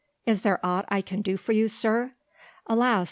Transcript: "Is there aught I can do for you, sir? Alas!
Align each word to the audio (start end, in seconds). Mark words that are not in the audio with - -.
"Is 0.25 0.41
there 0.41 0.59
aught 0.65 0.85
I 0.89 1.01
can 1.03 1.21
do 1.21 1.37
for 1.37 1.51
you, 1.51 1.67
sir? 1.67 2.13
Alas! 2.65 2.99